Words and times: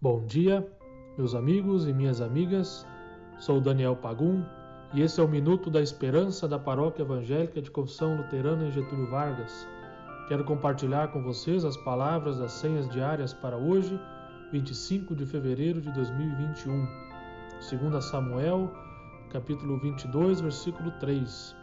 Bom 0.00 0.24
dia, 0.26 0.64
meus 1.16 1.34
amigos 1.34 1.88
e 1.88 1.92
minhas 1.92 2.20
amigas. 2.20 2.86
Sou 3.36 3.60
Daniel 3.60 3.96
Pagum 3.96 4.44
e 4.94 5.02
esse 5.02 5.20
é 5.20 5.24
o 5.24 5.26
Minuto 5.26 5.68
da 5.68 5.80
Esperança 5.80 6.46
da 6.46 6.56
Paróquia 6.56 7.02
Evangélica 7.02 7.60
de 7.60 7.68
Confissão 7.68 8.16
Luterana 8.16 8.68
em 8.68 8.70
Getúlio 8.70 9.10
Vargas. 9.10 9.66
Quero 10.28 10.44
compartilhar 10.44 11.08
com 11.08 11.20
vocês 11.24 11.64
as 11.64 11.76
palavras 11.78 12.38
das 12.38 12.52
senhas 12.52 12.88
diárias 12.90 13.34
para 13.34 13.56
hoje, 13.56 14.00
25 14.52 15.16
de 15.16 15.26
fevereiro 15.26 15.80
de 15.80 15.90
2021. 15.90 16.86
Segundo 17.58 18.00
Samuel, 18.00 18.72
capítulo 19.32 19.80
22, 19.80 20.40
versículo 20.40 20.92
3. 21.00 21.56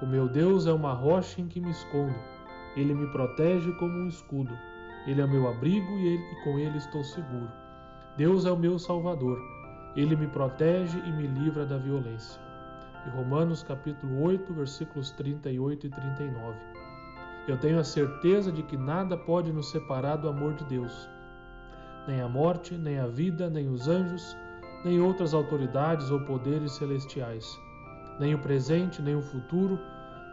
O 0.00 0.06
meu 0.06 0.28
Deus 0.28 0.68
é 0.68 0.72
uma 0.72 0.92
rocha 0.92 1.40
em 1.40 1.48
que 1.48 1.60
me 1.60 1.72
escondo. 1.72 2.14
Ele 2.76 2.94
me 2.94 3.08
protege 3.08 3.72
como 3.80 3.92
um 3.92 4.06
escudo. 4.06 4.56
Ele 5.08 5.20
é 5.20 5.26
meu 5.26 5.48
abrigo 5.48 5.90
e, 5.98 6.06
ele, 6.06 6.22
e 6.22 6.44
com 6.44 6.56
ele 6.56 6.78
estou 6.78 7.02
seguro. 7.02 7.59
Deus 8.20 8.44
é 8.44 8.50
o 8.50 8.56
meu 8.58 8.78
Salvador. 8.78 9.40
Ele 9.96 10.14
me 10.14 10.26
protege 10.26 10.98
e 11.06 11.10
me 11.10 11.26
livra 11.26 11.64
da 11.64 11.78
violência. 11.78 12.38
E 13.06 13.08
Romanos 13.16 13.62
capítulo 13.62 14.20
8, 14.24 14.52
versículos 14.52 15.10
38 15.12 15.86
e 15.86 15.90
39. 15.90 16.58
Eu 17.48 17.56
tenho 17.56 17.78
a 17.78 17.82
certeza 17.82 18.52
de 18.52 18.62
que 18.62 18.76
nada 18.76 19.16
pode 19.16 19.50
nos 19.50 19.70
separar 19.70 20.16
do 20.16 20.28
amor 20.28 20.52
de 20.52 20.66
Deus. 20.66 21.08
Nem 22.06 22.20
a 22.20 22.28
morte, 22.28 22.76
nem 22.76 22.98
a 22.98 23.06
vida, 23.06 23.48
nem 23.48 23.70
os 23.70 23.88
anjos, 23.88 24.36
nem 24.84 25.00
outras 25.00 25.32
autoridades 25.32 26.10
ou 26.10 26.20
poderes 26.26 26.72
celestiais. 26.72 27.58
Nem 28.18 28.34
o 28.34 28.38
presente, 28.38 29.00
nem 29.00 29.16
o 29.16 29.22
futuro, 29.22 29.78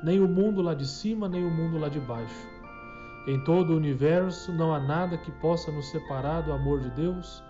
nem 0.04 0.20
o 0.20 0.28
mundo 0.28 0.62
lá 0.62 0.74
de 0.74 0.86
cima, 0.86 1.30
nem 1.30 1.46
o 1.46 1.50
mundo 1.50 1.78
lá 1.78 1.88
de 1.88 2.02
baixo. 2.02 2.50
Em 3.30 3.42
todo 3.46 3.72
o 3.72 3.78
universo 3.78 4.52
não 4.52 4.74
há 4.74 4.80
nada 4.82 5.18
que 5.18 5.32
possa 5.40 5.72
nos 5.72 5.90
separar 5.90 6.42
do 6.42 6.52
amor 6.52 6.82
de 6.82 6.90
Deus 6.90 7.47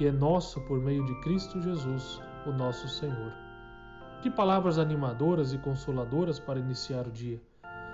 que 0.00 0.06
é 0.06 0.10
nosso 0.10 0.62
por 0.62 0.80
meio 0.80 1.04
de 1.04 1.14
Cristo 1.16 1.60
Jesus, 1.60 2.22
o 2.46 2.52
nosso 2.52 2.88
Senhor. 2.88 3.34
Que 4.22 4.30
palavras 4.30 4.78
animadoras 4.78 5.52
e 5.52 5.58
consoladoras 5.58 6.40
para 6.40 6.58
iniciar 6.58 7.06
o 7.06 7.10
dia, 7.10 7.38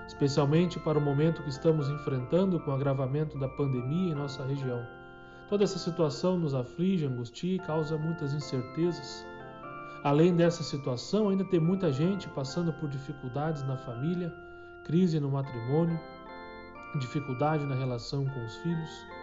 especialmente 0.07 0.79
para 0.79 0.97
o 0.97 1.01
momento 1.01 1.43
que 1.43 1.49
estamos 1.49 1.89
enfrentando 1.89 2.61
com 2.61 2.71
o 2.71 2.73
agravamento 2.73 3.37
da 3.37 3.49
pandemia 3.49 4.13
em 4.13 4.15
nossa 4.15 4.41
região. 4.45 4.87
Toda 5.49 5.65
essa 5.65 5.77
situação 5.77 6.37
nos 6.37 6.55
aflige, 6.55 7.05
angustia 7.05 7.57
e 7.57 7.59
causa 7.59 7.97
muitas 7.97 8.33
incertezas. 8.33 9.25
Além 10.01 10.33
dessa 10.33 10.63
situação, 10.63 11.27
ainda 11.27 11.43
tem 11.43 11.59
muita 11.59 11.91
gente 11.91 12.29
passando 12.29 12.71
por 12.71 12.87
dificuldades 12.87 13.63
na 13.63 13.75
família, 13.75 14.33
crise 14.85 15.19
no 15.19 15.29
matrimônio, 15.29 15.99
dificuldade 17.01 17.65
na 17.65 17.75
relação 17.75 18.23
com 18.23 18.45
os 18.45 18.55
filhos 18.59 19.16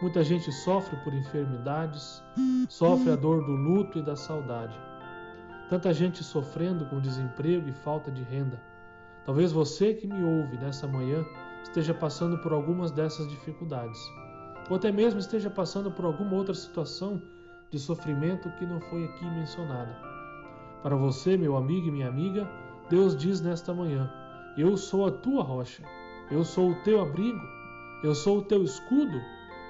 Muita 0.00 0.24
gente 0.24 0.50
sofre 0.50 0.96
por 1.04 1.12
enfermidades, 1.12 2.24
sofre 2.70 3.12
a 3.12 3.16
dor 3.16 3.44
do 3.44 3.52
luto 3.52 3.98
e 3.98 4.02
da 4.02 4.16
saudade. 4.16 4.74
Tanta 5.68 5.92
gente 5.92 6.24
sofrendo 6.24 6.86
com 6.86 6.98
desemprego 7.00 7.68
e 7.68 7.72
falta 7.74 8.10
de 8.10 8.22
renda. 8.22 8.58
Talvez 9.26 9.52
você 9.52 9.92
que 9.92 10.06
me 10.06 10.24
ouve 10.24 10.56
nessa 10.56 10.86
manhã 10.86 11.22
esteja 11.62 11.92
passando 11.92 12.38
por 12.38 12.50
algumas 12.50 12.90
dessas 12.90 13.28
dificuldades, 13.28 14.00
ou 14.70 14.76
até 14.76 14.90
mesmo 14.90 15.20
esteja 15.20 15.50
passando 15.50 15.90
por 15.90 16.06
alguma 16.06 16.34
outra 16.34 16.54
situação 16.54 17.20
de 17.70 17.78
sofrimento 17.78 18.50
que 18.52 18.64
não 18.64 18.80
foi 18.80 19.04
aqui 19.04 19.26
mencionada. 19.26 19.94
Para 20.82 20.96
você, 20.96 21.36
meu 21.36 21.58
amigo 21.58 21.88
e 21.88 21.92
minha 21.92 22.08
amiga, 22.08 22.48
Deus 22.88 23.14
diz 23.14 23.42
nesta 23.42 23.74
manhã: 23.74 24.10
Eu 24.56 24.78
sou 24.78 25.06
a 25.06 25.10
tua 25.10 25.42
rocha, 25.42 25.82
eu 26.30 26.42
sou 26.42 26.70
o 26.70 26.82
teu 26.84 27.02
abrigo, 27.02 27.40
eu 28.02 28.14
sou 28.14 28.38
o 28.38 28.42
teu 28.42 28.64
escudo 28.64 29.20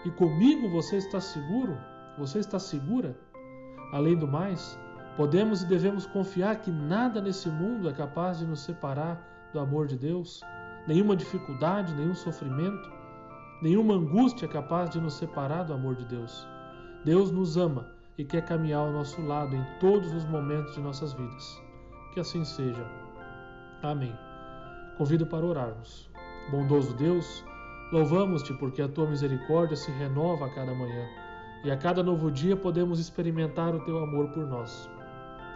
e 0.05 0.11
comigo 0.11 0.69
você 0.71 0.97
está 0.97 1.21
seguro? 1.21 1.79
Você 2.19 2.39
está 2.39 2.59
segura? 2.59 3.17
Além 3.93 4.17
do 4.17 4.27
mais, 4.27 4.79
podemos 5.17 5.63
e 5.63 5.67
devemos 5.67 6.07
confiar 6.07 6.57
que 6.61 6.71
nada 6.71 7.21
nesse 7.21 7.49
mundo 7.49 7.89
é 7.89 7.93
capaz 7.93 8.39
de 8.39 8.47
nos 8.47 8.61
separar 8.61 9.51
do 9.53 9.59
amor 9.59 9.87
de 9.87 9.97
Deus. 9.97 10.41
Nenhuma 10.87 11.17
dificuldade, 11.17 11.95
nenhum 11.95 12.15
sofrimento, 12.15 12.91
nenhuma 13.61 13.95
angústia 13.95 14.47
é 14.47 14.49
capaz 14.49 14.91
de 14.91 15.01
nos 15.01 15.15
separar 15.15 15.65
do 15.65 15.75
amor 15.75 15.97
de 15.97 16.07
Deus. 16.07 16.47
Deus 17.05 17.31
nos 17.31 17.57
ama 17.57 17.93
e 18.17 18.25
quer 18.25 18.45
caminhar 18.45 18.81
ao 18.81 18.93
nosso 18.93 19.21
lado 19.23 19.55
em 19.55 19.67
todos 19.81 20.13
os 20.13 20.25
momentos 20.25 20.75
de 20.75 20.81
nossas 20.81 21.13
vidas. 21.13 21.61
Que 22.15 22.21
assim 22.21 22.45
seja. 22.45 22.87
Amém. 23.83 24.15
Convido 24.97 25.27
para 25.27 25.45
orarmos. 25.45 26.11
Bondoso 26.51 26.95
Deus, 26.95 27.45
Louvamos-te 27.93 28.55
porque 28.55 28.81
a 28.81 28.89
tua 28.89 29.09
misericórdia 29.09 29.77
se 29.77 29.91
renova 29.91 30.47
a 30.47 30.55
cada 30.55 30.73
manhã 30.73 31.09
e 31.65 31.71
a 31.71 31.77
cada 31.77 32.03
novo 32.03 32.31
dia 32.31 32.57
podemos 32.57 33.01
experimentar 33.01 33.75
o 33.75 33.85
teu 33.85 33.99
amor 33.99 34.29
por 34.29 34.47
nós. 34.47 34.89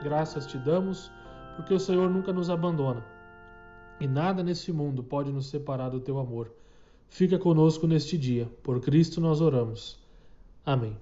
Graças 0.02 0.46
te 0.46 0.58
damos 0.58 1.12
porque 1.56 1.72
o 1.72 1.78
Senhor 1.78 2.10
nunca 2.10 2.32
nos 2.32 2.50
abandona 2.50 3.04
e 4.00 4.06
nada 4.08 4.42
nesse 4.42 4.72
mundo 4.72 5.02
pode 5.02 5.32
nos 5.32 5.48
separar 5.48 5.90
do 5.90 6.00
teu 6.00 6.18
amor. 6.18 6.52
Fica 7.08 7.38
conosco 7.38 7.86
neste 7.86 8.18
dia. 8.18 8.50
Por 8.62 8.80
Cristo 8.80 9.20
nós 9.20 9.40
oramos. 9.40 9.98
Amém. 10.66 10.96